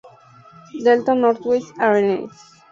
[0.83, 2.33] Delta-Northwest Airlines